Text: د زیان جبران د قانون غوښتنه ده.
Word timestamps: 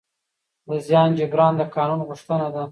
د 0.67 0.69
زیان 0.87 1.09
جبران 1.17 1.53
د 1.59 1.61
قانون 1.75 1.99
غوښتنه 2.09 2.47
ده. 2.55 2.63